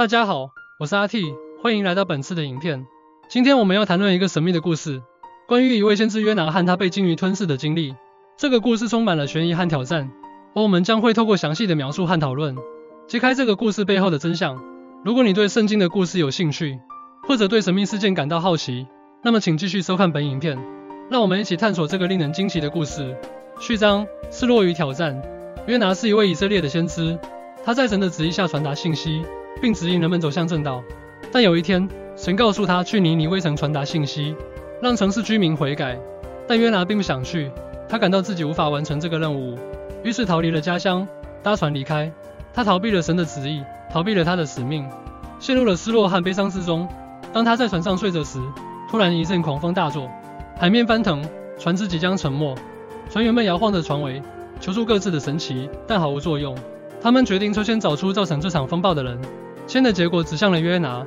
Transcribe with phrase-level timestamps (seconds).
[0.00, 1.22] 大家好，我是阿 T，
[1.62, 2.86] 欢迎来到本次的影片。
[3.28, 5.02] 今天我们要谈论一个神秘的故事，
[5.46, 7.94] 关于一位先知约拿和他被鲸鱼吞噬的经历。
[8.38, 10.10] 这个故事充满了悬疑和挑战，
[10.54, 12.56] 而我们将会透过详细的描述和讨论，
[13.08, 14.58] 揭开这个故事背后的真相。
[15.04, 16.80] 如果你对圣经的故事有兴趣，
[17.28, 18.86] 或者对神秘事件感到好奇，
[19.22, 20.58] 那么请继续收看本影片。
[21.10, 23.14] 让我们一起探索这个令人惊奇的故事。
[23.60, 25.22] 序章：失落与挑战。
[25.66, 27.18] 约拿是一位以色列的先知，
[27.62, 29.22] 他在神的旨意下传达信息，
[29.60, 30.82] 并指引人们走向正道。
[31.32, 34.34] 但有一天，神告诉他去尼尼微城传达信息，
[34.82, 35.98] 让城市居民悔改。
[36.46, 37.50] 但约拿并不想去，
[37.88, 39.58] 他感到自己无法完成这个任务，
[40.02, 41.06] 于是逃离了家乡，
[41.42, 42.12] 搭船离开。
[42.52, 44.88] 他逃避了神的旨意，逃避了他的使命，
[45.38, 46.88] 陷入了失落和悲伤之中。
[47.32, 48.40] 当他在船上睡着时，
[48.90, 50.10] 突然一阵狂风大作，
[50.58, 51.24] 海面翻腾，
[51.58, 52.56] 船只即将沉没。
[53.08, 54.22] 船员们摇晃着船桅。
[54.60, 56.54] 求助各自的神奇，但毫无作用。
[57.00, 59.18] 他们决定抽签找出造成这场风暴的人。
[59.70, 61.06] 签的结果指向了约拿。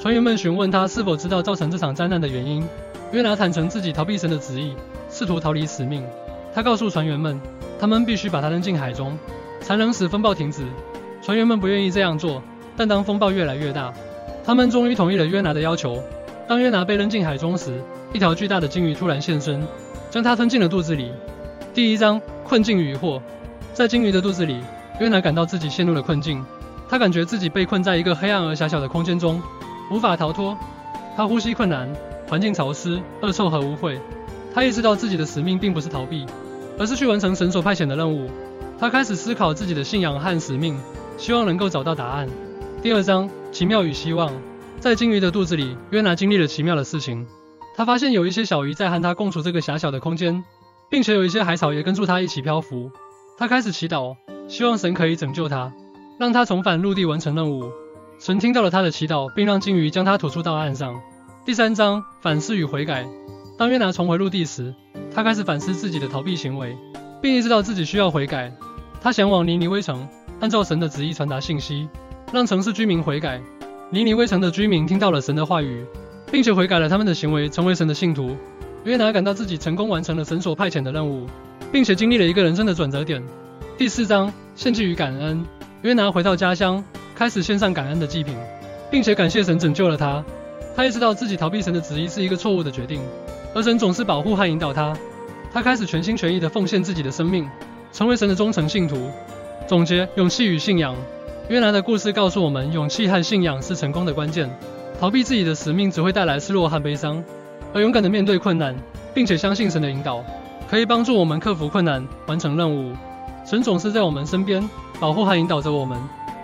[0.00, 2.66] 船员们询问他是否知道造成这场灾难的原因。
[3.12, 4.74] 约拿坦诚自己逃避神的旨意，
[5.10, 6.02] 试图逃离使命。
[6.54, 7.38] 他告诉船员们，
[7.78, 9.18] 他们必须把他扔进海中，
[9.60, 10.64] 才能使风暴停止。
[11.20, 12.42] 船员们不愿意这样做，
[12.78, 13.92] 但当风暴越来越大，
[14.42, 16.02] 他们终于同意了约拿的要求。
[16.46, 17.78] 当约拿被扔进海中时，
[18.14, 19.62] 一条巨大的鲸鱼突然现身，
[20.10, 21.12] 将他吞进了肚子里。
[21.74, 22.18] 第一章。
[22.44, 23.20] 困境与疑惑，
[23.74, 24.62] 在鲸鱼的肚子里，
[24.98, 26.42] 约拿感到自己陷入了困境。
[26.88, 29.42] 他感觉自己被困在一个黑暗而狭小的空间中，
[29.90, 30.56] 无法逃脱。
[31.16, 31.88] 他呼吸困难，
[32.28, 33.98] 环境潮湿、恶臭和污秽。
[34.54, 36.24] 他意识到自己的使命并不是逃避，
[36.78, 38.30] 而是去完成神所派遣的任务。
[38.78, 40.78] 他开始思考自己的信仰和使命，
[41.16, 42.28] 希望能够找到答案。
[42.82, 44.32] 第二章：奇妙与希望。
[44.80, 47.26] 在鲸鱼的肚子里，约拿经历了奇妙的事情。
[47.76, 50.44] 他发现有一些小鱼在和他共处这个狭小的空间。
[50.90, 52.90] 并且有一些海草也跟住他一起漂浮。
[53.36, 54.16] 他开始祈祷，
[54.48, 55.70] 希望神可以拯救他，
[56.18, 57.70] 让他重返陆地完成任务。
[58.18, 61.00] 神听到了他的祈祷，并让鲸鱼将他吐出到岸上。
[61.44, 63.06] 第三章反思与悔改。
[63.56, 64.74] 当约拿重回陆地时，
[65.14, 66.76] 他开始反思自己的逃避行为，
[67.22, 68.52] 并意识到自己需要悔改。
[69.00, 70.08] 他前往尼尼微城，
[70.40, 71.88] 按照神的旨意传达信息，
[72.32, 73.40] 让城市居民悔改。
[73.90, 75.86] 尼尼微城的居民听到了神的话语，
[76.32, 78.36] 并且悔改了他们的行为，成为神的信徒。
[78.82, 81.26] 约拿感到自己成功完成了神所派遣的任务，
[81.70, 83.22] 并且经历了一个人生的转折点。
[83.76, 85.44] 第四章献祭与感恩。
[85.88, 86.84] 约拿回到家乡，
[87.14, 88.36] 开始献上感恩的祭品，
[88.90, 90.22] 并且感谢神拯救了他。
[90.76, 93.00] 他意识到自己逃避神的旨意是一个错误的决定，
[93.54, 94.94] 而神总是保护和引导他。
[95.50, 97.48] 他开始全心全意地奉献自己的生命，
[97.90, 99.10] 成为神的忠诚信徒。
[99.66, 100.94] 总结：勇气与信仰。
[101.48, 104.50] 约拿的故事告诉我们，勇气和信仰是成功的关键。
[105.00, 107.24] 逃避自己的使命只会带来失落和悲伤。
[107.72, 108.76] 而勇敢的面对困难，
[109.14, 110.22] 并且相信神的引导，
[110.68, 112.94] 可以帮助我们克服困难，完成任务。
[113.46, 114.68] 神总是在我们身边，
[115.00, 115.98] 保护和引导着我们。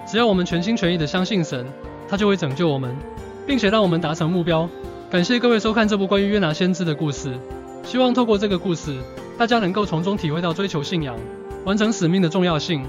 [0.07, 1.67] 只要我们全心全意的相信神，
[2.09, 2.95] 他就会拯救我们，
[3.47, 4.69] 并且让我们达成目标。
[5.11, 7.33] 感谢各位收看这部关于约拿先知的故事。
[7.83, 8.99] 希望透过这个故事，
[9.39, 11.17] 大家能够从中体会到追求信仰、
[11.65, 12.85] 完成使命的重要性，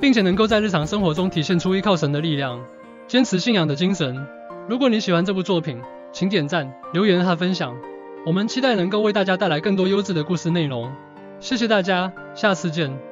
[0.00, 2.60] 并且能够在日常生活中体现出依靠神的力量，
[3.08, 4.26] 坚持信仰的精神。
[4.68, 5.80] 如果你喜欢这部作品，
[6.12, 7.76] 请点赞、留言和分享，
[8.24, 10.92] 我们期待能够为大家带来更多优质的故事内容。
[11.40, 13.09] 谢谢大家，下次见。